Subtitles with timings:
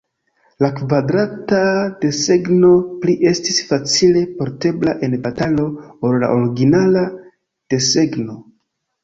[0.63, 1.59] La kvadrata
[2.05, 2.71] desegno
[3.03, 5.67] pli estis facile portebla en batalo
[6.11, 7.07] ol la originala
[7.77, 8.41] desegno.